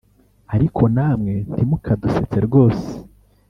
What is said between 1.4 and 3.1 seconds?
ntimukadusetse rwose